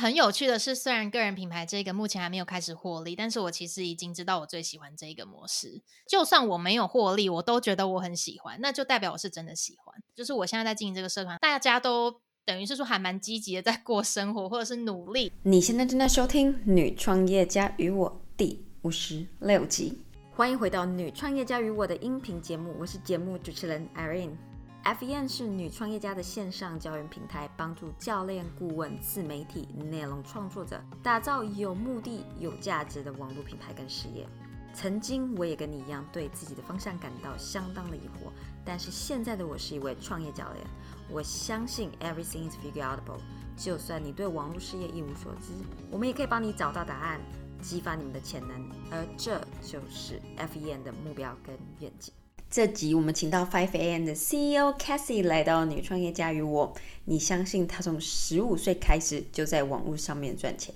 [0.00, 5.82] 很有趣的是，虽然个人品牌这个目前还没有开始获利，但是我其实已经知道我最喜欢这个模式。
[6.06, 9.92] 就算我没有获利，我都觉得我很喜欢，那就代表我是真的喜欢。
[10.14, 15.32] 就是我现在在经营这个社团，大家都等于是说还蛮积极的在过生活，或者是努力。
[15.42, 20.00] 你现在正在收听《女创业家与我》第五十六集，
[20.36, 24.36] 欢迎回到《女创业家与我》的音频节目，我是节目主持人 Irene。
[24.84, 34.26] FEN 是女创业家的线上教员平台，帮助教练、顾问、自媒体、内容创作者打造有目的、有价值的网络品牌跟事业。
[34.72, 38.30] 曾经我也跟你一样，对自己的方向感到相当的疑惑，
[38.64, 40.66] 但是现在的我是一位创业教练。
[41.10, 43.20] 我相信 Everything is figureoutable。
[43.56, 45.52] 就算你对网络事业一无所知，
[45.90, 47.20] 我们也可以帮你找到答案，
[47.60, 48.70] 激发你们的潜能。
[48.90, 52.14] 而这就是 FEN 的目标跟愿景。
[52.50, 56.74] 这集我们请到 Five AM 的 CEO Cassie 来到女创业家与我。
[57.04, 60.74] 你相信她从十五岁开始就在网络上面赚钱，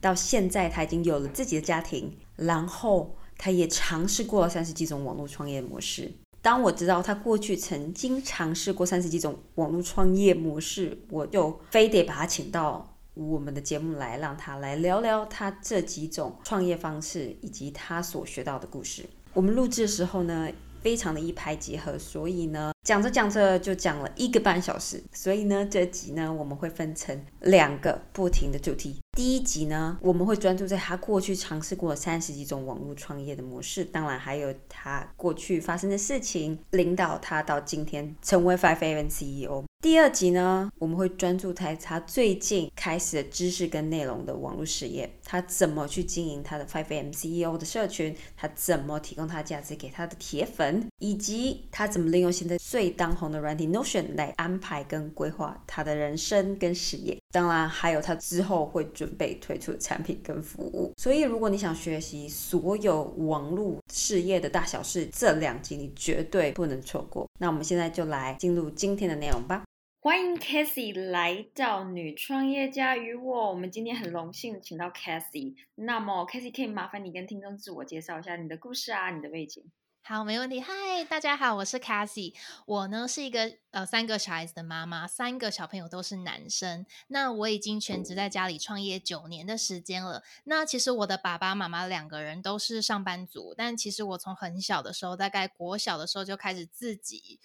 [0.00, 6.10] 到现在她已经有了自己的家庭，然后她也尝试过了三十几种网络创业模式。
[6.42, 19.08] 当我知道她过去曾经尝试过三十几种网络创业模式，我就非得把她请到我们的节目来，让她来聊聊她这几种创业方式以及她所学到的故事。
[19.32, 20.50] 我们录制的时候呢？
[20.80, 25.02] 非常的一拍即合，所以呢，讲着讲着就讲了一个半小时。
[25.12, 28.96] 所以呢，这集呢，我们会分成两个不停的主题。
[29.16, 39.64] 第一集呢，我们会专注在他过去尝试过三十几种网络创业的模式，当然还有他过去发生的事情，领导他到今天成为 Five A N CEO。
[39.82, 57.16] 第二集呢，我们会专注在他最近开始的知识跟内容的网络事业，他怎么去经营他的 Five M CEO 的社群，他怎么提供他价值给他的铁粉，以及他怎么利用现在最当红的软体 Notion 来安排跟规划他的人生跟事业。
[57.32, 60.92] 当然，还有他之后会准备推出的产品跟服务。
[60.98, 67.26] 所以，如果你想学习所有网络事业的大小事，这两集你绝对不能错过。
[67.38, 69.62] 那我们现在就来进入今天的内容吧。
[70.02, 73.50] 欢迎 Cassie 来到女创业家与我。
[73.50, 75.56] 我们今天很荣幸请到 Cassie。
[75.74, 79.62] 那么 Cassie 可以麻烦你跟听众自我介绍一下你的故事啊，你的背景。
[80.00, 80.58] 好，没问题。
[80.58, 82.32] 嗨，大家好，我是 Cassie。
[82.64, 86.86] 我呢是一个呃三个小孩子的妈妈，三个小朋友都是男生。
[87.08, 90.22] 那我已经全职在家里创业九年的时间了。
[90.44, 97.38] 那其实我的爸爸妈妈两个人都是上班族，但其实我从很小的时候，大概国小的时候就开始自己。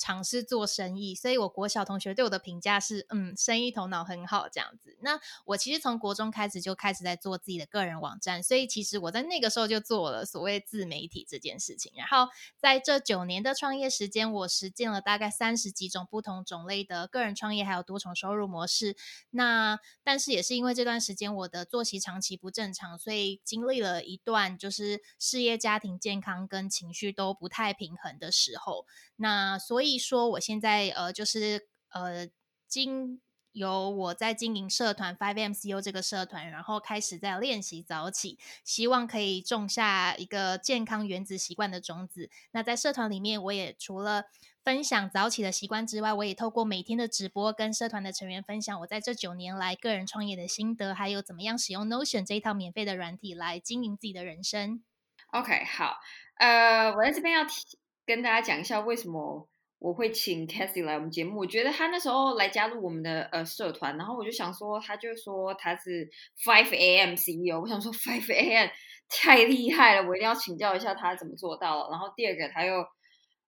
[0.00, 4.96] 尝试做生意，所以我国小同学对我的评价是，嗯，生意头脑很好这样子。
[5.02, 11.92] 那我其实从国中开始就开始在做自己的个人网站，所以其实我在那个时候就做了所谓自媒体这件事情。
[11.94, 18.96] 然后在这九年的创业时间，我实践了大概三十几种不同种类的个人创业，还有多重收入模式。
[19.28, 28.86] 那但是也是因为这段时间我的作息长期不正常，所以经历了一段就是事业、家庭、健康跟情绪都不太平衡的时候。
[29.16, 29.89] 那所以。
[29.98, 32.28] 说我现在呃，就是呃，
[32.68, 33.20] 经
[33.52, 42.30] 由我在经营社团 Five MCU 这个社团，然后开始在练习早起，希望可以种下一个健康原子习惯的种子。
[42.52, 44.26] 那在社团里面，我也除了
[44.62, 54.84] 分享早起的习惯之外，我也透过每天的直播跟社团的成员分享我在这九年来个人创业的心得，还有怎么样使用 Notion 这一套免费的软体来经营自己的人生。
[55.32, 55.96] OK，好，
[56.36, 59.49] 呃，我在这边要提跟大家讲一下为什么。
[59.80, 66.08] 我会请 Cassie 来我们节目，我觉得他那时候来加入我们的呃社团，然后我就想说，他就说他是
[66.44, 67.14] Five A.M.
[67.14, 68.68] CEO，我想说 Five A.M.
[69.08, 71.88] 太厉害了，我一定要请教一下他怎么做到。
[71.90, 72.84] 然后第二个他又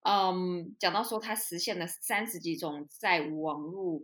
[0.05, 4.01] 嗯讲到说他实现了三十几种在网络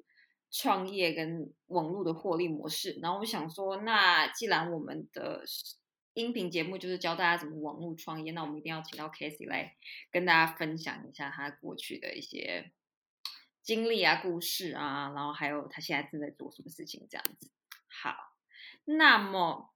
[0.51, 5.43] 创业跟网络的获利模式，然后我想说，那既然我们的
[6.19, 9.77] 音频节目就是教大家怎么网络创业，那我们一定要请到 Casey 来
[10.11, 12.73] 跟大家分享一下他过去的一些
[13.63, 17.53] 经历啊、故事啊，然后还有他现在正在做什么事情这样子。
[17.87, 18.35] 好，
[18.85, 19.73] 那么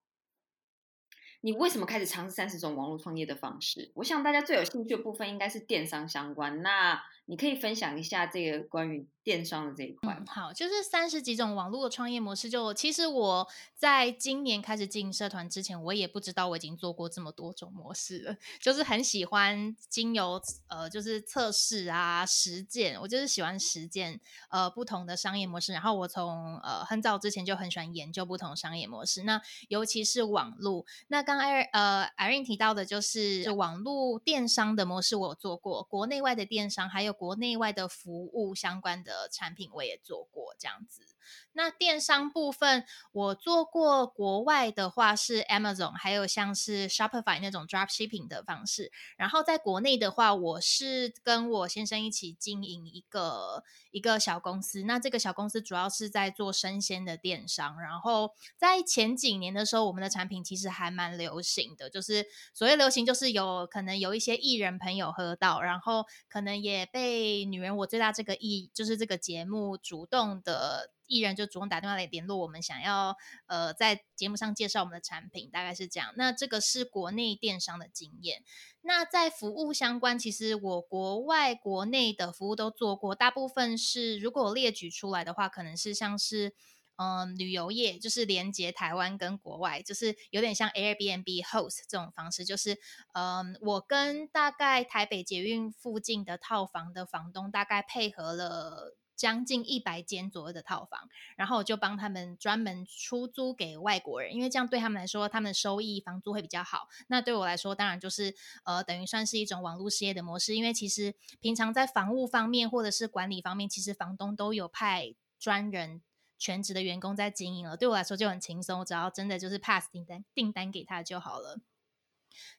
[1.42, 3.92] 你为什么开始尝试三十种网络创业的方式？
[3.94, 6.60] 我想大家最有兴趣的部分应该是电商相关。
[6.60, 9.06] 那你可以分享一下这个关于。
[9.24, 12.50] 电商的这一块，好，就是三十几种网络的创业模式。
[12.50, 13.46] 就其实我
[13.76, 18.34] 在今年开始经营社团之前，我也不知道我已经做过这么多种模式了。
[18.60, 24.20] 就是很喜欢经由呃，就是测试啊、实践，我就是喜欢实践
[24.50, 25.72] 呃不同的商业模式。
[25.72, 29.22] 然后我从呃很早之前就很喜欢研究不同商业模式。
[29.22, 39.28] 那尤其是网络，那刚艾呃艾瑞提到的就是网络电商的模式，我有做过国内外的电商，还有国内外的服务相关的。
[39.32, 41.11] 产品我也做过这样子，
[41.52, 48.90] 那电商部分，我做过国外的话是 Amazon，还有像是 Shopify 那种 Drop Shipping 的方式。
[49.16, 54.82] 然后在国内的话，我是跟我先生一起经营一个一个小公司。
[54.84, 57.78] 那这个小公司主要是在做生鲜的电商。
[57.80, 70.90] 然后在前几年的时候，我们的产品其实还蛮流行的，就是所谓流行，就是有可能有一些艺人朋友喝到，然后可能也被《女人我最大》这个艺，就是这个节目主动的。
[71.12, 73.14] 艺人就主动打电话来联络我们，想要
[73.46, 76.14] 呃在节目上介绍我们的产品，大概是这样。
[76.16, 78.42] 那这个是国内电商的经验。
[78.80, 86.54] 那在服务相关，其实我国外、国内的服务都做过，大部分是如果列举出来的话，可能是像是
[86.96, 92.78] 嗯旅游业，就是连接台湾跟国外，就是有点像 Airbnb host 这种方式，就是
[93.12, 98.96] 嗯我跟大概台北捷运附近的套房的房东大概配合了。
[99.22, 106.88] 将近一百间左右的套房，然后我就帮他们专门出租给外国人，因为这样对他们来说，他们收益房租会比较好。
[107.06, 108.34] 那对我来说，当然就是
[108.64, 110.56] 呃，等于算是一种网络事业的模式。
[110.56, 116.02] 因为其实平常在房务方面或者是管理方面，其实房东都有派专人
[116.36, 117.76] 全职的员工在经营了。
[117.76, 121.60] 对我来说就很轻松，只要真的就是 pass 订单订单给他就好了。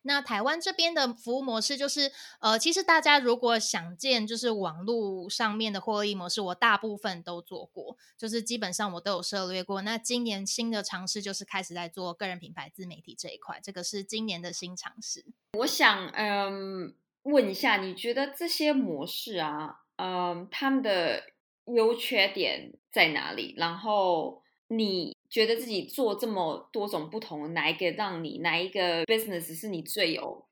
[0.04, 9.82] 那台湾这边的服务模式就是，呃，其实大家如果想见就是网络上面的获利模式，我大部分都做过，就是基本上我都有涉略过。
[9.82, 15.26] 那今年新的尝试就是开始在做个人品牌自媒体这一块，这个是今年的新尝试。
[15.58, 16.94] 我想，嗯，
[17.24, 21.24] 问一下，你觉得这些模式啊，嗯，他们的
[21.66, 23.54] 优缺点在哪里？
[23.58, 25.13] 然后你。
[25.34, 30.46] 觉得自己做这么多种不同，哪一个让你哪一个 business 是你最有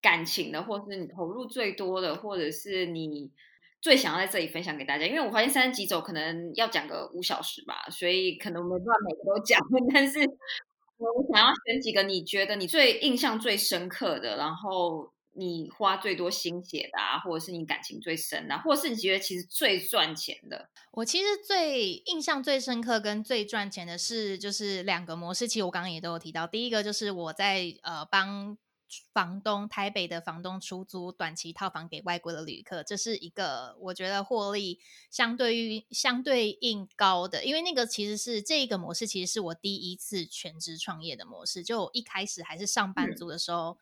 [0.00, 3.30] 感情的，或是你投入最多的，或者是你
[3.82, 5.04] 最想要在这里分享给大家？
[5.04, 9.60] 因为我发现三十几种可能要讲个五小时吧，所以可能没办法每个都讲。
[9.92, 10.20] 但是
[10.96, 15.13] 我想要选几个你觉得你最印象最深刻的，然后。
[15.36, 20.70] 你花最多心血的啊，或者是你感情最深的，或者是你觉得其实最赚钱的？
[20.92, 25.48] 我其实最印象最深刻跟最赚钱的是，就是两个模式。
[25.48, 28.56] 其实我刚刚也都有提到，第一个就是我在呃帮
[29.12, 34.78] 房东台北的房东出租短期套房给外国的旅客，这是一个我觉得获利
[35.10, 43.76] 相对于相对应高的，因为那个其实是这个模式，其实是我第一次全职创业的模式，就一开始还是上班族的时候。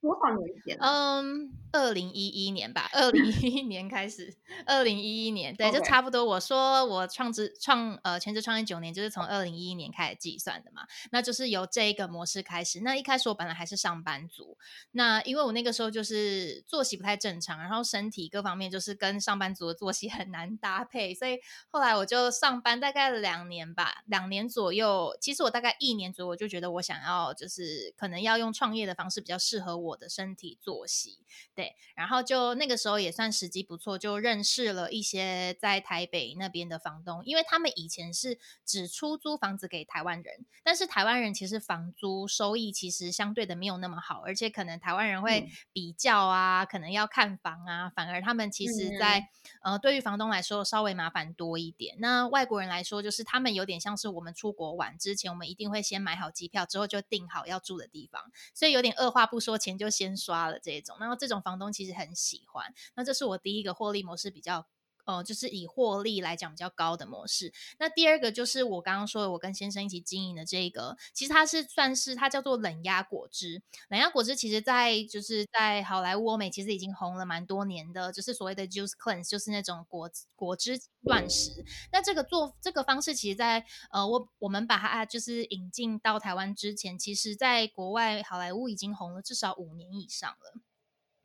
[0.00, 0.78] 多少年前？
[0.80, 6.24] 嗯，二零一一年吧，二零一一年开始，二零一一年，对，就差不多。
[6.24, 10.82] 我说我创职创呃全职创业九年，就是从二零一一年开始计算的嘛。
[11.12, 12.80] 那就是由这一个模式开始。
[12.80, 14.56] 那一开始我本来还是上班族，
[14.92, 21.38] 那因为我那个时候就是作息不太正常，然后身体各方面就是跟上班族的作息很难搭配，所以
[21.68, 25.14] 后来我就上班大概两年吧，两年左右。
[25.20, 29.89] 其实我大概一年左右，我就觉得我想要就是可能要用创业的方式比较适合我。
[29.90, 31.20] 我的身体作息，
[31.54, 49.28] 对，然后就那个时候也算时机不错，就认识了一些在台北那边的房东，因为他们以前是只出租房子给台湾人，但是台湾人其实房租收益其实相对的没有那么好，而且可能台湾人会比较啊，可能要看房啊，反而他们其实在
[49.62, 51.96] 呃对于房东来说稍微麻烦多一点。
[51.98, 59.79] 那外国人来说，就是他们有点像是我们出国玩之前，我们一定会先买好机票，之后就订好要住的地方，所以有点二话不说钱。
[59.80, 62.72] 就先刷了这种，然后这种房东其实很喜欢。
[62.94, 64.66] 那这是我第一个获利模式比较。
[65.04, 67.52] 哦，就是以获利来讲比较高的模式。
[67.78, 73.62] 那第二个就是我刚刚说的，我跟先生一起经营的这个，其实它是算是它叫做冷压果汁。
[73.88, 81.64] 冷压果汁其实，在就是在好莱坞、欧美其实已经红了蛮多年的，就是所谓的 juice cleanse，就是那种果果汁断食。
[81.92, 90.60] 那这个做这个方式，其实，在呃，我我们把它就是引进到台湾之前，其实在国外好莱坞已经红了至少五年以上了。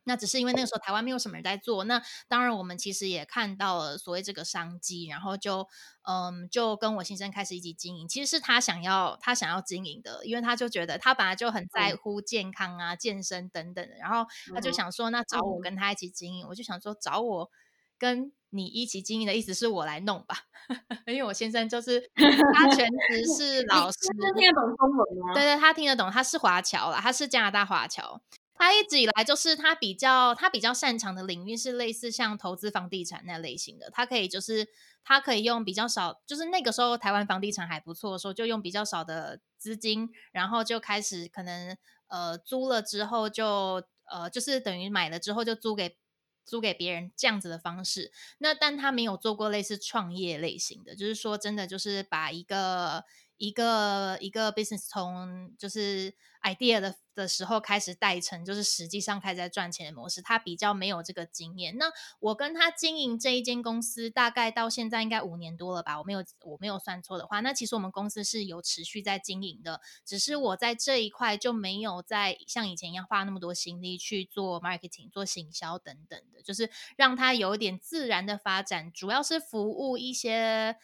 [0.08, 5.68] 那只是因为那个时候台湾没有什么人在做，那当然我们其实也看到了所谓这个商机，然后就
[6.02, 17.50] 嗯就跟我先生开始一起经营，其实是他想要他想要经营的，因为他就觉得他本来就很在乎健康啊、健身等等的，然后他就想说那找我跟他一起经营，我就想说找我
[17.98, 20.36] 跟你一起经营的意思是我来弄吧，
[21.08, 22.10] 因为我先生就是
[22.54, 23.98] 他全职 是老师，
[24.36, 25.34] 听得懂中文吗？
[25.34, 28.20] 对对，他听得懂，他是华侨啦，他是加拿大华侨。
[28.58, 34.68] 他一直以来就是他比较他比较擅长的领域是类似像投资房地产那类型的，他可以就是
[35.04, 41.76] 他可以用比较少，就是那个时候台湾房地产还不错的时候，就用比较少的资金，然后就开始可能
[42.08, 45.96] 呃租了之后就呃就是等于买了之后就租给
[46.44, 48.10] 租给别人这样子的方式。
[48.38, 53.04] 那但他没有做过类似创业类型的，就是说真的就是把一个。
[53.38, 61.76] 一个一个 business 从就是 idea 的的时候开始带成，就是实际上开始在赚钱的模式，他比较没有这个经验。
[61.76, 61.86] 那
[62.20, 80.76] 我跟他经营这一间公司，大概到现在应该五年多了吧，我没有我没有算错的话，那其实我们公司是有持续在经营的，只是我在这一块就没有在像以前一样花那么多心力去做 marketing、做行销等等的，就是让它有一点自然的发展，主要是服务一些。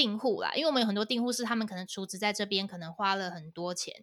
[0.00, 3.94] 订户啦，因为我们有很多订户是他们可能储值在这边，可能花了很多钱，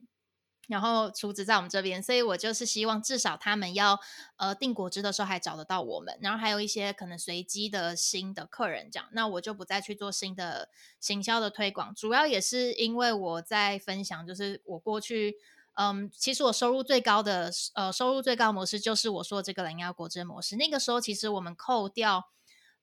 [0.68, 4.00] 然后储值在我们这边，所以我就是希望至少他们要
[4.36, 15.38] 呃订果汁的时候还找得到我们，然后还有一些可能随机的新的客人这样，那我就不再去做新的行销的推广，主要也是因为我在分享，就是我过去
[15.74, 22.30] 嗯，其实我收入最高的呃收入最高模式就是我说这个蓝牙果汁模式，那个时候其实我们扣掉。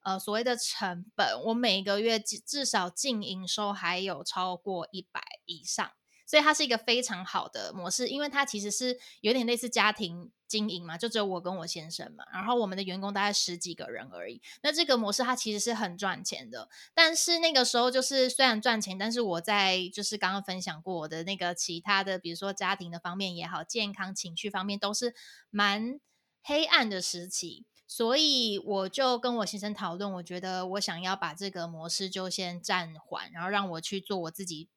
[0.05, 5.91] 呃，所谓的成本，我每个月至至少净营收还有超过一百以上，
[6.27, 14.39] 所以它是一个非常好的模式，因为它其实是有点类似家庭经营嘛，就只有我跟我先生嘛，然后我们的员工大概十几个人而已。
[14.61, 25.15] 那这个模式它其实是很赚钱的，但是那个时候就是虽然赚钱，但是我在就是刚刚分享过我的那个其他的，比如说家庭的方面也好，健康情绪方面都是
[25.49, 25.99] 蛮
[26.43, 27.65] 黑暗的时期。
[27.87, 34.69] 所以我就跟我先生讨论，我觉得我想要把这个模式就先暂缓，然后让我去做我自己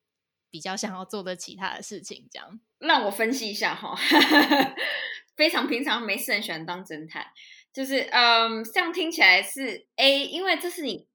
[0.51, 2.29] 比较想要做的其他的事情。
[2.31, 3.97] 这样，让我分析一下哈。
[5.35, 7.29] 非常平常，没事很喜欢当侦探，
[7.73, 11.07] 就是嗯，这样听起来是 A，因为这是你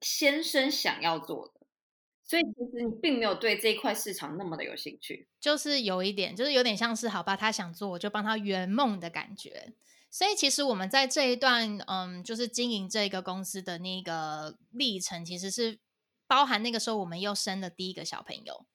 [0.00, 1.64] 先生想要做的，
[2.24, 9.72] 所以其实你并没有对这一块市场那么的有兴趣，就是有一点，就是有点像是好吧，他想做，我就帮他圆梦的感觉。
[10.14, 15.78] 所以其实我们在这一段，嗯，就是经营这个公司的那个历程，其实是
[16.26, 18.66] 包含那个时候我们又生了第一个小朋友，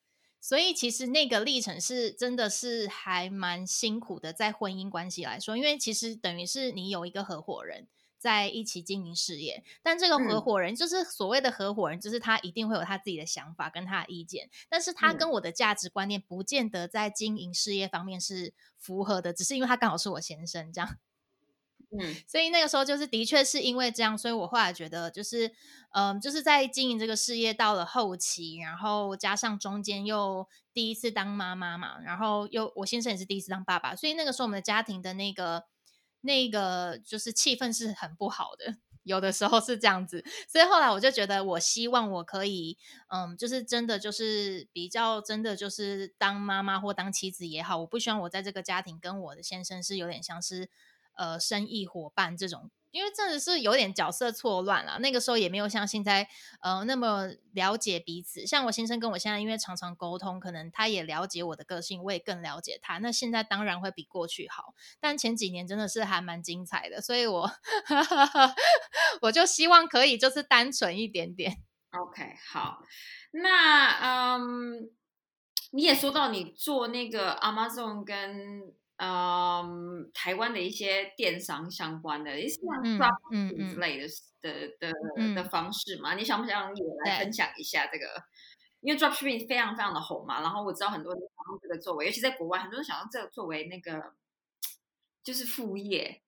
[0.42, 20.98] 所以其实那个历程是真的是还蛮辛苦的，在婚姻关系来说，因为其实等于是你有一个合伙人在一起经营事业，但这个合伙人就是所谓的合伙人，就是他一定会有他自己的想法跟他的意见，但是他跟我的价值观念不见得在经营事业方面是符合的，只是因为他刚好是我先生这样。
[21.90, 25.50] 嗯，所以那个时候就是的确是因为这样，所以我后来觉得就是，
[25.94, 35.64] 嗯，就是在经营这个事业到了后期，然后加上中间又第一次当妈妈嘛，然后又我先生也是第一次当爸爸，所以那个时候我们的家庭的那个
[36.20, 42.78] 那个就是气氛是很不好的，有的时候是这样子，所以后来我就觉得我希望我可以，
[43.08, 50.70] 嗯，就是真的就是比较真的就是当妈妈或当妻子也好，我不希望我在这个家庭跟我的先生是有点像是。
[51.18, 55.00] 呃，生意伙伴这种，因为真的是有点角色错乱了。
[55.00, 56.28] 那个时候也没有像现在
[56.62, 58.46] 呃那么了解彼此。
[58.48, 63.00] 像我先生跟我现在，因为常常沟通，可能他也了解我的个性，我也更了解他。
[63.00, 67.52] 那现在当然会比过去好，但前几年真的是还蛮精彩的，所以我
[69.22, 71.58] 我就希望可以就是单纯一点点。
[71.92, 72.84] OK，好，
[73.32, 74.92] 那嗯，
[75.72, 78.74] 你也说到你做那个 Amazon 跟。
[78.98, 84.08] 嗯，台湾的一些电商相关的，也是像 Dropshipping 之类的
[84.42, 86.16] 的的的方式嘛？
[86.16, 88.24] 你想不想也来分享一下这个？
[88.82, 94.14] 因为 Dropshipping 非常非常的红嘛，然后我知道很多人想用这个作为，尤其在国外，很多人想用这个作为那个
[95.24, 96.24] 就是副业，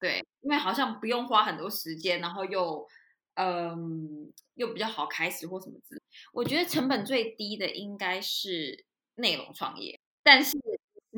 [0.00, 2.88] 对，因为好像不用花很多时间，然后又
[3.34, 6.00] 嗯又比较好开始或什么之类。
[6.32, 10.56] 我觉得成本最低的应该是内容创业，但是。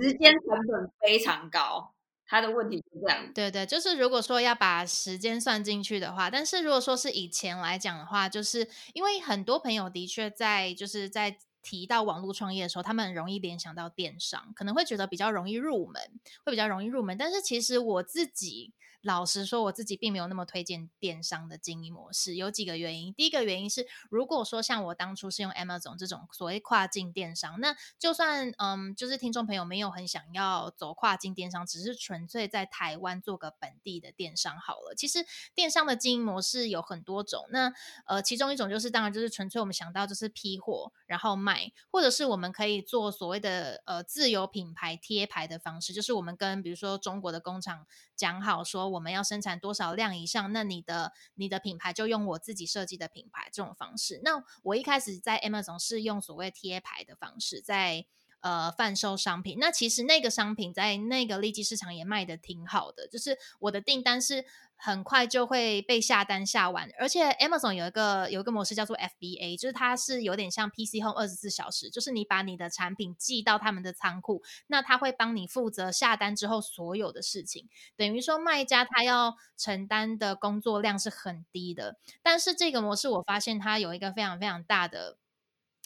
[0.01, 1.95] 时间成本非常高，
[2.27, 3.33] 他的问题是这样。
[3.35, 17.17] 对对，就是如果说要把时间算进去的话，但是如果说是以前来讲的话，就是因为很多朋友的确在就是在提到网络创业的时候，他们很容易联想到电商，可能会觉得比较容易入门，会比较容易入门。
[17.19, 18.73] 但是其实我自己。
[19.03, 23.15] 老实说，我自己并没有那么推荐电商的经营模式，有几个原因。
[23.15, 34.95] 第一个原因是，如果说像我当初是用 Amazon 这种所谓跨境电商，那就算嗯，就是听众朋友没有很想要走跨境电商，只是纯粹在台湾做个本地的电商好了。
[34.97, 35.25] 其实
[35.55, 37.73] 电商的经营模式有很多种，那
[38.05, 47.87] 呃，其中一种就是当然就是纯粹我们想到就是批货然后卖，或者是我们可以做所谓的呃自有品牌贴牌的方式，就是我们跟比如说中国的工厂
[48.17, 48.88] 讲好说。
[48.89, 50.53] 我们要生产多少量以上？
[50.53, 54.21] 那你的你的品牌就用我自己设计的品牌这种方式。
[54.25, 58.07] 那我一开始在 Amazon 是用所谓贴牌的方式，在
[58.41, 59.59] 呃贩售商品。
[59.61, 64.45] 那其实那个商品在那个利基市场也卖的挺好的，就是我的订单是。
[64.81, 81.99] 很快就会被下单下完，而且 Amazon 有一个有一个模式叫做 FBA，就是它是有点像 PC Home 二十四小时，就是你把你的产品寄到他们的仓库，那他会帮你负责下单之后所有的事情，等于说卖家他要承担的工作量是很低的。
[82.23, 85.17] 但是这个模式我发现它有一个非常非常大的。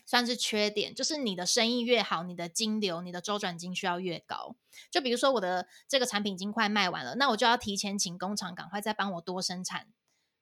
[0.04, 4.56] 算是缺点，就是你的生意越好，你的金流、你的周转金需要越高。
[4.90, 9.88] 就比如说，我的这个产品已经快卖完了，那我就要提前请工厂赶快再帮我多生产、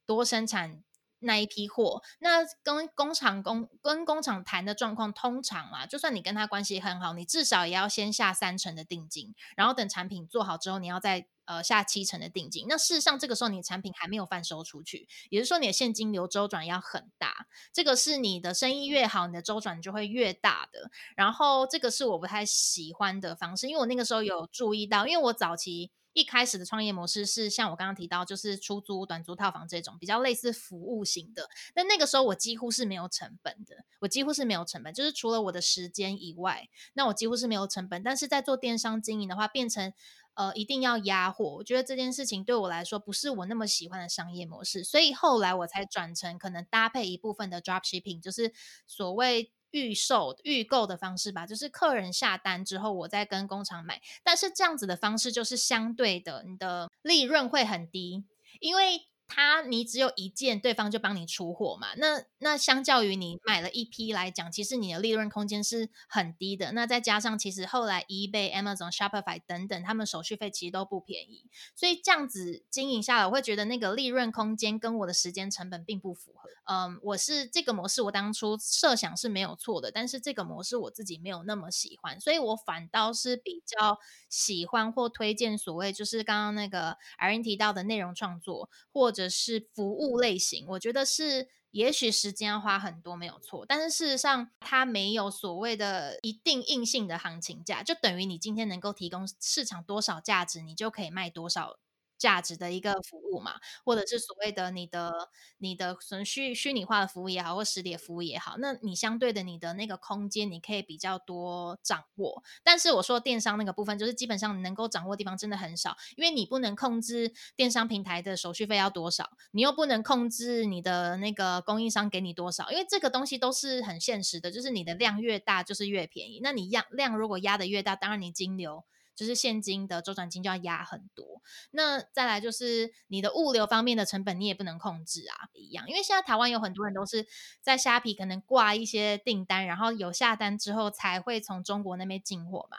[0.06, 0.82] 多生产。
[1.20, 12.66] 那一批货，那跟工厂工跟工厂谈的状况，通常啊，就算你跟他关系很好，你至少也要先下三成的定金，然后等产品做好之后，你要再呃下七成的定金。
[12.68, 17.46] 那事实上，这个时候你的产品还没有贩售出去，也就是说你的现金流周转要很大。
[17.72, 20.90] 这个是你的生意越好，你的周转就会越大的。
[21.16, 25.90] 然后这个是我不太喜欢的方式，因为我那个时候有注意到，因为我早期。
[26.12, 31.48] 一开始的创业模式是像我刚刚提到，就是出租短租套房这种比较类似服务型的。
[31.74, 38.02] 但那个时候我几乎是没有成本的，我几乎是没有成本，就是除了我的时间以外，那我几乎是没有成本。
[38.02, 39.92] 但是在做电商经营的话，变成
[40.34, 48.52] 呃一定要压货，我觉得这件事情对我来说不是我那么喜欢的商业模式，所以后来我才转成可能搭配一部分的 drop shipping，就是
[48.86, 49.52] 所谓。
[49.72, 54.00] 预售、预购的方式吧，就是客人下单之后，我再跟工厂买。
[54.22, 58.24] 但是这样子的方式就是相对的，你的利润会很低，
[58.60, 59.09] 因为。
[59.30, 61.94] 他你只有一件，对方就帮你出货嘛？
[61.96, 66.72] 那那相较于你买了一批来讲，其实你的利润空间是很低的。
[66.72, 76.50] 那再加上其实后来 eBay、Amazon、Shopify 等等，他们手续费其实都不便宜，所以这样子经营下来，我会觉得那个利润空间跟我的时间成本并不符合。
[76.64, 89.19] 嗯，我是这个模式，我当初设想是没有错的，但是这个模式我自己没有那么喜欢，所以我反倒是比较喜欢或推荐所谓就是刚刚那个 Irene 提到的内容创作或者。
[89.20, 101.78] 的是服务类型，我觉得是也许时间要花很多没有错，但是事实上它没有所谓的一定硬性的行情价，就等于你今天能够提供市场多少价值，你就可以卖多少。
[102.20, 103.54] 价值的一个服务嘛，
[103.84, 105.10] 或者是所谓的你的
[105.58, 112.42] 你的纯虚虚拟化的服务也好，或实体服务也好，那你相对的你的那个空间，你可以比较多掌握。
[112.62, 126.40] 但是我说电商那个部分，就是基本上能够掌握的地方真的很少，因为你不能控制电商平台的手续费要多少，你又不能控制你的那个供应商给你多少，因为这个东西都是很现实的，就是你的量越大，就是越便宜。
[126.42, 128.84] 那你量量如果压的越大，当然你金流。
[129.20, 137.26] 就是现金的周转金就要压很多，那再来就是你的物流方面的成本你也不能控制啊，一样，因为现在台湾有很多人都是
[137.60, 142.78] 在虾皮可能挂一些订单，然后有下单之后才会从中国那边进货嘛，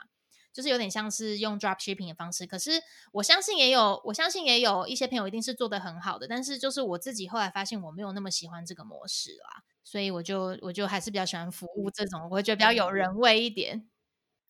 [0.52, 2.44] 就是有点像是用 drop shipping 的方式。
[2.44, 13.86] 可是我相信也有，我相信也有一些朋友一定是做的很好的，但是就是我自己后来发现我没有那么喜欢这个模式啦，所以我就我就还是比较喜欢服务这种，我会觉得比较有人味一点。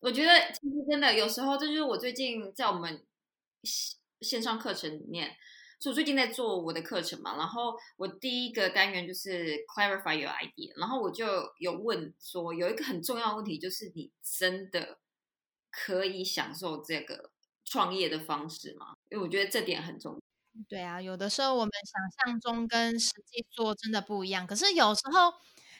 [0.02, 3.06] 我觉得其实真的有时候，这就是我最近在我们
[3.62, 5.36] 线线上课程里面，
[5.78, 7.36] 就我最近在做我的课程嘛。
[7.36, 11.24] 然后我第一个单元就是 clarify your idea，然后我就
[11.60, 14.98] 有问说，有一个很重要的问题，就是你真的
[15.70, 17.30] 可以享受这个
[17.64, 18.94] 创业的方式吗？
[19.08, 20.20] 因为我觉得这点很重要。
[20.68, 25.32] 对啊，有的时候我们想象中跟实际做真的不一样，可是有时候。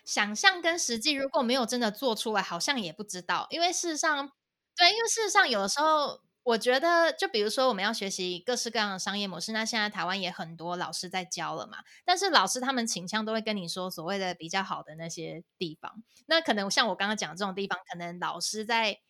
[0.04, 3.46] 想象跟实际如果没有真的做出来，好像也不知道。
[3.50, 4.30] 因为事实上，
[4.76, 11.78] 对，因为事实上有的时候，我觉得，就比如说我们要学习各式各样的商业模式，那现在台湾也很多老师在教了嘛。
[12.04, 16.02] 但是老师他们倾向都会跟你说所谓的比较好的那些地方。
[16.26, 19.00] 那可能像我刚刚讲这种地方，可能老师在。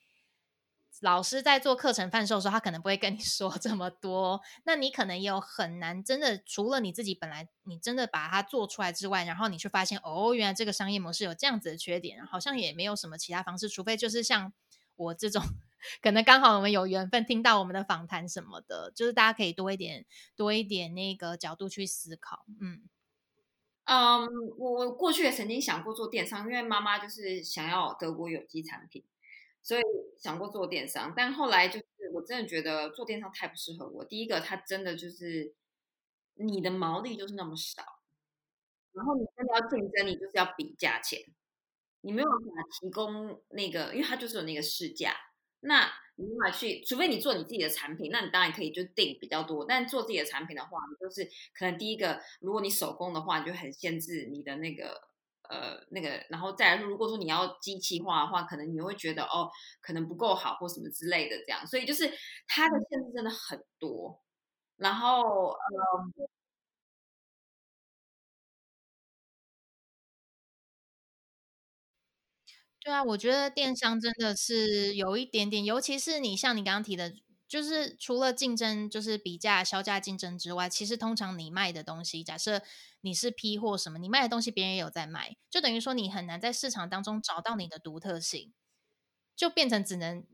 [1.02, 4.40] 老师在做课程贩售的时候，他可能不会跟你 说这么多。
[4.62, 14.52] 那你可能也有很难真的，除了你自己本来你真的把它做出来之外，然后你去发现哦，原来这个商业模式有这样子的缺点，好像也没有什么其他方式，除非就是像
[14.94, 15.42] 我这种，
[16.00, 22.46] 可能刚好我们有缘分听到我们的访谈什么的，就是大家可以多一点多一点那个角度去思考。
[22.60, 22.82] 嗯
[23.86, 29.02] 嗯，我过去也曾经想过做电商，因为妈妈就是想要德国有机产品。
[29.64, 29.82] 所以
[30.22, 34.04] 想过做电商，但后来就是我真的觉得做电商太不适合我。
[34.04, 35.52] 第一个，它真的就是
[36.34, 37.82] 你的毛利就是那么少，
[38.92, 41.20] 然后你真的要竞争，你就是要比价钱，
[42.02, 42.46] 你没有办法
[42.80, 45.16] 提供那个，因为它就是有那个市价。
[45.64, 49.64] 那你无法去，除非你做你自己的产品，那你当然可以就定比较多。
[49.64, 55.08] 但做自己的产品的话，就是可能第一个，如果你手工的话，你就很限制你的那个
[55.50, 59.50] 呃那个，然后再来说，如果说你要机器化的话，可能你会觉得哦，
[59.80, 62.10] 可能不够好或什么之类的这样，所以就是
[62.48, 64.20] 它的限制真的很多。
[64.76, 66.26] 然后呃。
[72.84, 77.12] 对啊，我觉得电商真的是有一点点，尤其是你像你刚刚提的，
[77.52, 82.62] 就是除了竞争，就是比价、销价竞争之外，其实通常你卖的东西，假设
[83.02, 88.54] 你是批货什么，你卖的东西别人也有在卖，就等于说你很难在市场当中找到你的独特性，
[89.36, 90.24] 就变成只能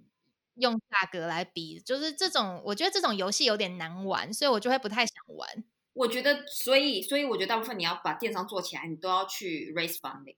[0.54, 5.64] 用价格来比，就是这种，我觉得这种游戏有点难玩，所以我就会不太想玩。
[5.94, 10.36] 我觉得，所以，所以我觉得大部分你要把电商做起来，你都要去 raise funding。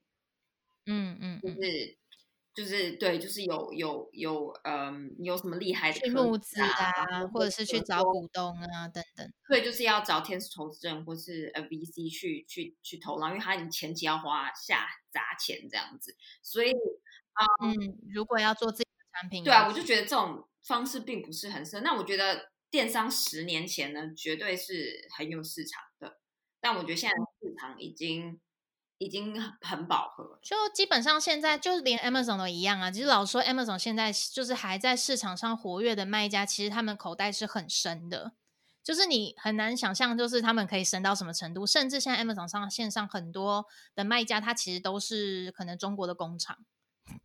[0.87, 2.00] 嗯嗯，就是。
[2.53, 9.33] 就是对，就是有有有，嗯，有什么厉害的去募资啊，或者是去找股东啊等等。
[9.49, 16.73] 对，就是要找天使投资人或是呃 VC 去去去投然后，因为他你前期要花下砸钱这样子，所以
[17.33, 21.83] 啊，嗯，如果要做自己的产品，对啊，我就觉得这种方式并不是很深。
[21.85, 26.19] 那我觉得电商十年前呢，绝对是很有市场的，
[26.61, 28.41] 但我觉得现在市场已经。
[29.01, 32.91] 已经很很饱和，就基本上现在就是连 Amazon 都一样啊。
[32.91, 38.33] 其实老说 Amazon 现在就是还在市场上活跃的卖家，其实他们口袋是很深的，
[38.85, 41.67] 就是你很难想象，就是他们可以深到什么程度。
[41.67, 46.59] 甚至现在 Amazon 上线上很多的卖家，他其实都是可能中国的工厂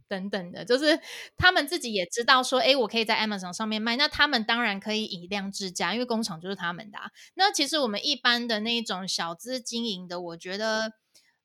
[0.08, 1.02] 等等的，就是
[1.36, 6.98] 他们自己也知道说，哎，我可以在 Amazon 上面卖，那他们当然可以以量制价，因为工厂就是他们的。
[7.34, 10.94] 那其实我们一般的那种小资经营的，我觉得。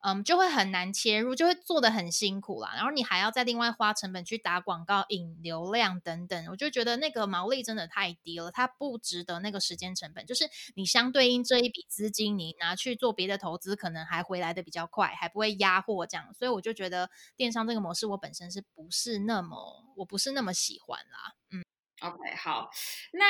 [0.03, 2.73] 嗯，就会很难切入，就会做的很辛苦啦。
[2.75, 10.25] 然后你还要再另外花成本去打广告、引流量等等，我就觉得那个毛利真的太低了，它不值得那个时间成本。
[10.25, 16.33] 就是你相对应这一笔资金，你拿去做别的投资，可能还回来的比较快，还不会压货这样。
[16.33, 21.35] 所以我就觉得电商这个模式，我本身是不是那么，我不是那么喜欢啦。
[21.51, 21.63] 嗯
[22.01, 22.71] ，OK，好，
[23.13, 23.25] 那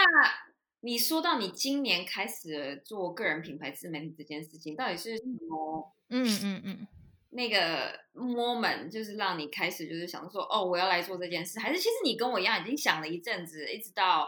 [0.83, 5.93] 你说到你今年开始做个人品牌自媒体这件事情，到底是什么？
[6.09, 6.89] 嗯嗯嗯，
[7.31, 14.27] 那个 moment 就是让你开始就是想说，哦，我要来做这件事，还是其实你跟我一样已经想了一阵子，一直到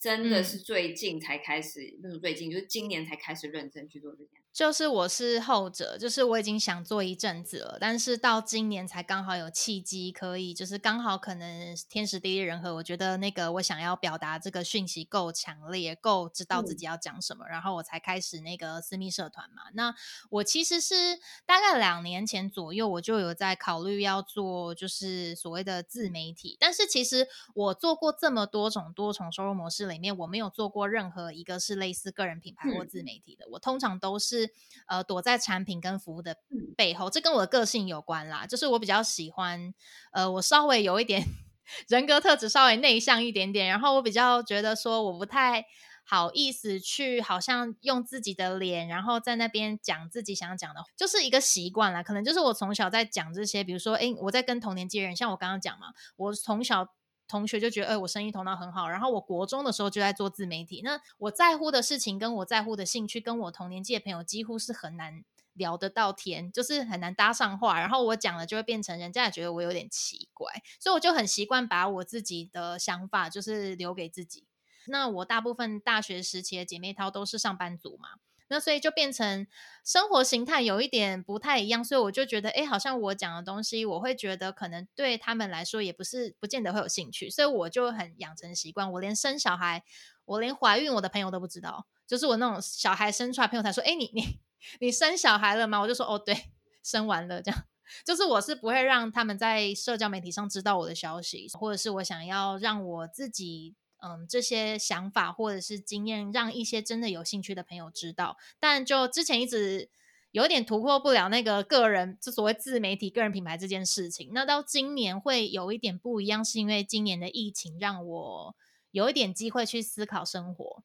[0.00, 4.47] 真的是最近才开始，不是最近，就是今年才开始认真去做这件事。
[4.58, 19.62] 就是我是后者，就是我已经想做一阵子了，但是到今年才刚好有契机可以，就是刚好可能天时地利人和，我觉得那个我想要表达这个讯息够强烈，够知道自己要讲什么，然后我才开始那个私密社团嘛。
[19.74, 19.94] 那
[20.28, 26.56] 我其实是大概两年前左右，我就有在考虑要做，就是所谓的自媒体。
[26.58, 33.46] 但是其实我做过这么多种多重收入模式里面，我没有做过任何一个是类似个人品牌或自媒体的。
[33.52, 34.47] 我通常都是。
[34.86, 36.36] 呃，躲在产品跟服务的
[36.76, 38.46] 背后，这跟我的个性有关啦。
[38.46, 39.74] 就是我比较喜欢，
[40.12, 41.22] 呃，我稍微有一点
[41.88, 43.68] 人格特质，稍微内向一点点。
[43.68, 45.64] 然后我比较觉得说，我不太
[46.04, 52.02] 好意思去，好像用自己的脸，然后在那边讲自己想讲的，就是一个习惯啦。
[52.02, 56.88] 可能就是我从小在讲这些，比如说，哎，我在跟同年纪人，像我刚刚讲嘛，我从小。
[57.28, 58.88] 同学就觉得，哎，我生意头脑很好。
[58.88, 60.80] 然后我国中的时候就在做自媒体。
[60.82, 67.78] 那我在乎的事情，跟我在乎的兴趣，跟我同年纪的朋友几乎是很难聊得到天，就是很难搭上话。
[67.78, 70.50] 然后我讲了，就会变成人家也觉得我有点奇怪。
[70.80, 74.46] 所以我就很习惯把我自己的想法就是留给自己。
[74.86, 78.08] 那我大部分大学时期的姐妹淘都是上班族嘛。
[78.48, 79.46] 那所以就变成
[79.84, 89.84] 生活形态有一点不太一样，所以我就觉得，哎，好像我讲的东西，我会觉得可能对他们来说也不是不见得会有兴趣，所以我就很养成习惯，我连生小孩，
[90.24, 94.40] 我连怀孕我的朋友都不知道，就是我那种小孩生出来，朋友才说，哎，你你
[94.80, 95.80] 你生小孩了吗？
[95.80, 96.50] 我就说，哦，对，
[96.82, 97.64] 生完了，这样，
[98.04, 103.74] 就是我是不会让他们在社交媒体上知道我的消息，或者是我想要让我自己。
[104.00, 108.36] 嗯，这些想法或者是经验，让一些真的有兴趣的朋友知道。
[108.60, 109.90] 但就之前一直
[110.30, 114.30] 有点突破不了那个个人，就所谓自媒体、个人品牌这件事情。
[114.32, 118.56] 那到今年会有一点不一样，是因为今年的疫情让我
[118.90, 120.82] 有一点机会去思考生活。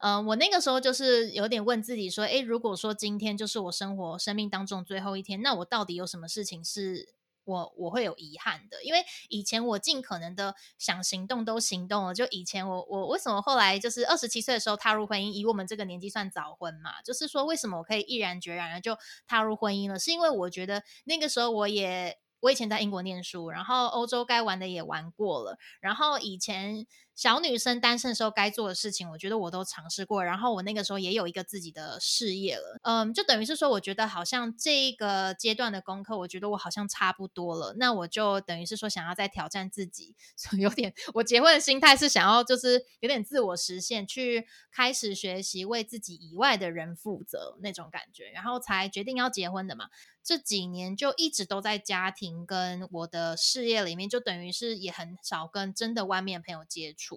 [0.00, 7.14] 嗯，我那个时候就是有点问自己说：，诶，如果说今天就是我生活生命当中最后一天，那我到底有什么事情是？
[7.48, 12.14] 我我会有遗憾的，因为以前我尽可能的想行动都行动了。
[12.14, 15.32] 就以前我我为什么后来就是二十七岁的时候踏入婚姻？
[15.32, 17.00] 以我们这个年纪算早婚嘛？
[17.02, 19.98] 就是说为什么我可以毅然决然的就踏入婚姻了？
[19.98, 26.86] 是因为我觉得那个时候我也我以前在英国念书，然后欧洲该玩的也玩过了，然后以前
[27.18, 30.24] 小女生单身的时候该做的事情，我觉得我都尝试过。
[30.24, 37.74] 然后我那个时候也有一个自己的事业了，嗯，就等于是说，我觉得好像这个阶段的功课，我觉得我好像差不多了。
[37.76, 49.88] 那我就等于是说，想要再挑战自己， 所以有点我结婚的心态是想要就是有点自我实现，去开始学习为自己以外的人负责那种感觉，然后才决定要结婚的嘛。
[50.22, 57.07] 这几年就一直都在家庭跟我的事业里面，就等于是也很少跟真的外面朋友接触。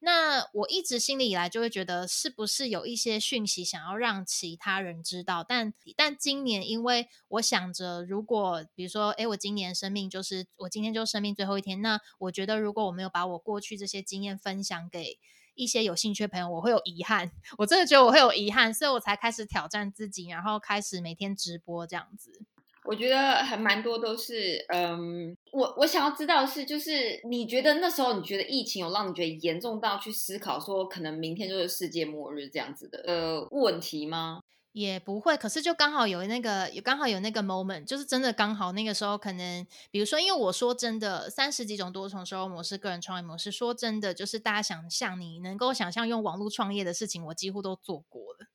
[0.00, 5.42] 那我一直心里以来就会觉得，是不是有一些讯息想要让其他人知道？
[5.42, 15.18] 但但今年，因为我想着，如果比如说，哎，我今年生命就是我今天就生命最后一天，那我觉得如果我没有把我过去这些经验分享给
[15.54, 17.32] 一些有兴趣的朋友，我会有遗憾。
[17.58, 22.42] 我真的觉得我会有遗憾，所以我才开始挑战自己，然后开始每天直播这样子。
[22.86, 34.40] 我觉得还蛮多都是，嗯，我我想要知道是，就是你觉得那时候你觉得疫情有让你觉得严重到去思考说可能明天就是世界末日这样子的呃问题吗？
[34.72, 48.46] 也不会，可是就刚好有那个，有刚好有那个 moment，就是真的刚好那个时候可能，比如说，因为我说真的，三十几种多重收入模式、个人创业模式，说真的，就是大家想象你能够想象用网络创业的事情，我几乎都做过了。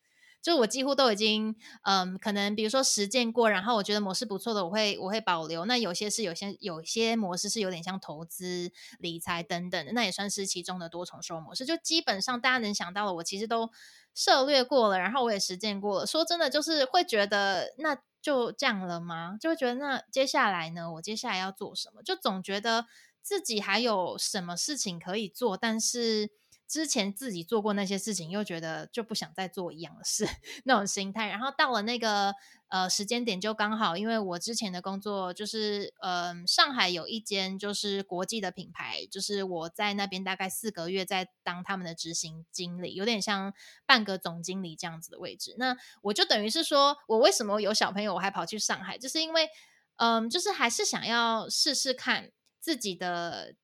[0.41, 5.65] 就我几乎都已经，嗯，可能比如说实践过，然后我觉得模式不错的，我会我会保留。
[5.65, 11.65] 那有些是有些有些模式是有点像投资理财等等的，那也算是其中的多重收模式。
[11.65, 13.69] 就基本上大家能想到的，我其实都
[14.15, 16.07] 涉略过了，然后我也实践过了。
[16.07, 19.37] 说真的，就是会觉得那就这样了吗？
[19.39, 20.91] 就会觉得那接下来呢？
[20.93, 22.01] 我接下来要做什么？
[22.01, 22.87] 就总觉得
[23.21, 26.31] 自己还有什么事情可以做，但是。
[26.71, 30.25] 之前自己做过那些事情，又觉得就不想再做一样的事，
[30.63, 31.27] 那种心态。
[31.27, 32.33] 然后到了那个
[32.69, 43.53] 呃时间点，就刚好，因为我之前的工作就是，嗯，上海有一间就是国际的品牌，就是我在那边大概四个月，在当他们的执行经理，有点像
[43.85, 45.53] 半个总经理这样子的位置。
[45.57, 49.49] 那我就等于是说，我为什么有小朋友，我还跑去上海，就是因为，
[49.97, 52.31] 嗯，就是还是想要试试看
[52.61, 53.55] 自己的。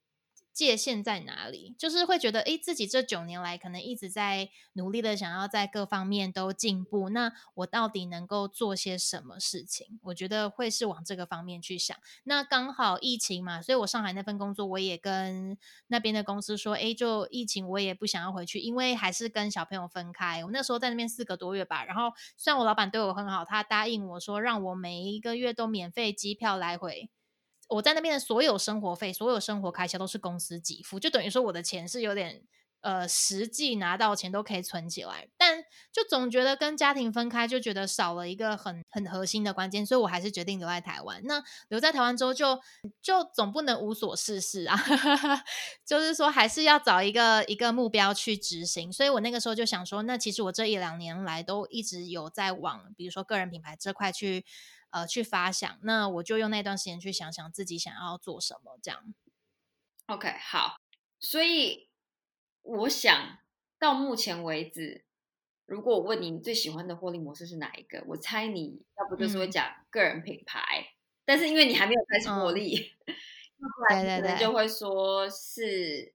[0.58, 1.76] 界限在哪里？
[1.78, 7.10] 就是会觉得，哎，自己这九年来可能一直在努力的想要在各方面都进步。
[7.10, 10.00] 那我到底能够做些什么事情？
[10.06, 11.96] 我觉得会是往这个方面去想。
[12.24, 20.44] 那刚好疫情嘛，所以我上海那份工作我也跟那边的公司说，哎，就疫情我也不想要回去，因为还是跟小朋友分开。
[20.44, 27.12] 我那时候在那边四个多月吧，然后虽然我老板对我很好，他答应我说让我每一个月都免费机票来回。
[27.68, 32.44] 我在那边的所有生活费、所有生活开销都是公司给付，就等于说我的钱是有点
[32.82, 41.22] 呃实际拿到钱都可以存起来，但就总觉得跟家庭分开，就觉得少了一个很很核心的关键，所以我还是决定留在台湾。
[41.26, 42.62] 那留在台湾之后，就
[43.02, 44.78] 就总不能无所事事啊，
[45.86, 48.94] 就是说还是要找一个一个目标去执行。
[48.94, 54.46] 所以我那个时候就想说，那其实我这一两年来都一直有在往，比如说个人品牌这块去。
[54.90, 59.14] 呃，去发想，那我就用那段时间去想想自己想要做什么，这样。
[60.08, 60.78] OK，好。
[61.20, 61.90] 所以
[62.62, 63.40] 我想
[63.78, 65.06] 到目前为止，
[65.66, 70.94] 如果我问你你最喜欢的获利模式是哪一个，我猜你要不就是会讲个人品牌，
[71.26, 72.76] 但是因为你还没有开始获利，
[73.60, 76.14] 要不然可能就会说是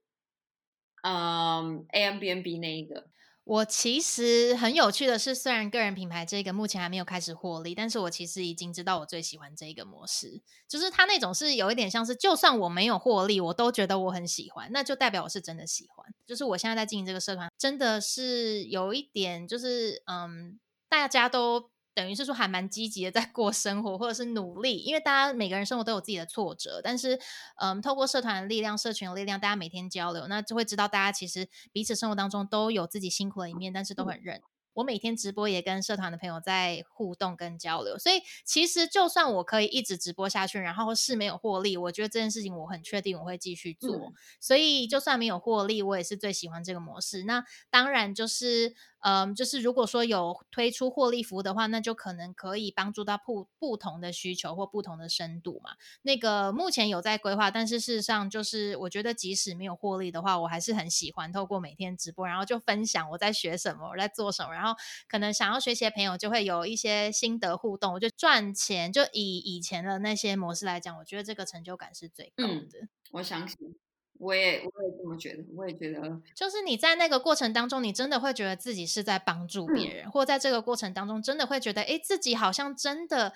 [1.03, 3.12] 嗯 A M B N B 那一个。
[3.45, 16.07] 我其实很有趣的是，虽然个人品牌这个目前还没有开始获利，但是我其实已经知道我最喜欢这一个模式，就是它那种是有一点像是，就算我没有获利，我都觉得我很喜欢，那就代表我是真的喜欢。
[16.25, 21.72] 就是我现在在经营这个社团，真的是有一点，就是嗯，大家都。
[21.95, 27.19] 等于是说还蛮积极的在过生活，或者是努力，因为大家每个人生活都有自己的挫折，但是，
[27.61, 34.41] 嗯，透过社团的力量、社群的力量，大家每天交流，那就会知道大家其实彼此生活当中都有自己辛苦的一面，但是都很认。
[34.75, 44.15] 我每天直播也跟社团的朋友在互动跟交流，所以其实就算我可以一直直播下去，然后是没有获利，我觉得这件事情我很确定我会继续做。
[44.41, 47.25] 所以就算没有获利，我也是最喜欢这个模式。
[47.25, 48.75] 那当然就是。
[49.03, 55.73] 嗯，就是如果说有推出获利服务的话，那就可能可以帮助到不不同的需求或不同的深度嘛。
[56.03, 64.75] 那个目前有在规划，但是事实上就是我觉得即使没有获利的话，我还是很喜欢透过每天直播，然后就分享我在学什么，我在做什么，然后
[65.09, 67.93] 可能想要学习的朋友就会有一些心得互动。
[67.93, 72.89] 我觉得赚钱，就以以前的那些模式来讲，我觉得这个成就感是最高的。
[73.11, 73.82] 我相信。
[74.23, 83.33] 我也我也这么觉得，我也觉得，就是你在那个过程当中，你真的会觉得自己是在帮助别人，或在这个过程当中，真的会觉得，哎，自己好像真的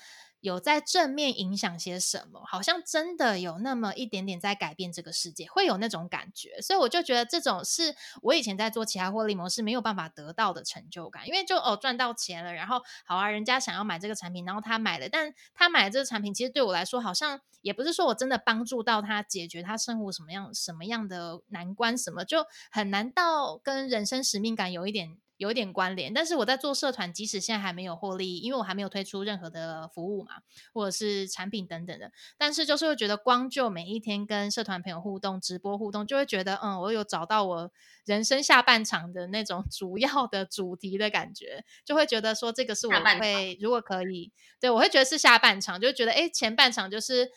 [0.46, 6.60] 有在正面影响些什么，好像真的有那么一点点在改变这个世界，会有那种感觉。
[6.62, 25.18] 所以我就觉得这种是我以前在做其他获利模式没有办法得到的成就感，因为就哦赚到钱了，然后好啊，人家想要买这个产品，然后他买了，但他买这个产品其实对我来说好像也不是说我真的帮助到他解决他生活什么样什么样的难关，什么就很难到跟人生使命感有一点。
[25.36, 30.36] 有一点关联，但是我在做社团，即使现在还没有获利，因为我还没有推出任何的服务嘛，
[30.72, 37.70] 或者是产品等等的，但是就是会觉得光就每一天跟社团朋友互动、直播互动，就会觉得嗯，我有找到我
[38.04, 47.30] 人生下半场的那种 主要的主题的感觉，就会觉得说这个是我会如果可以，对我会觉得是下半场，就觉得哎前半场就是。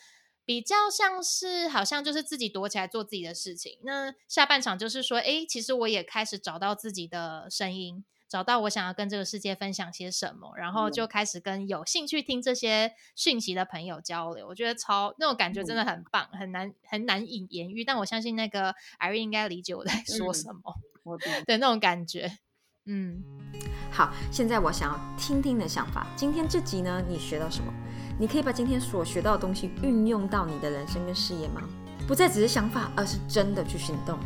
[0.50, 3.78] 比较像是好像就是自己躲起来做自己的事情。
[3.84, 14.48] 那下半场就是说，哎，其实我也开始找到自己的声音，找到我想要跟这个世界分享些什么，然后就开始跟有兴趣听这些讯息的朋友交流。
[14.48, 17.84] 我觉得超那种感觉真的很棒，很难很难以言喻。
[17.84, 22.28] 但我相信那个艾瑞应该理解我在说什么，对那种感觉。
[22.86, 23.22] 嗯，
[23.92, 26.08] 好，现在我想要听听你的想法。
[26.16, 27.72] 今天这集呢，你学到什么？
[28.20, 31.62] 你可以把今天所学到的东西运用到你的人生跟事业吗？
[32.06, 34.18] 不再只是想法，而是真的去行动。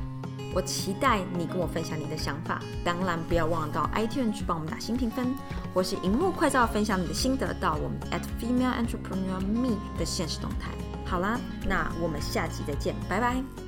[0.52, 2.61] 我期待你跟我分享你的想法。
[2.85, 5.33] 当然，不要忘了到 iTunes 去帮我们打新评分，
[5.72, 10.72] 或是荧幕快照分享你的心得到我们 at female entrepreneur me 的现实动态。
[11.04, 13.63] 好啦，那我们下集再见，拜拜。